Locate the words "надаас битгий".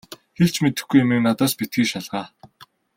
1.25-1.85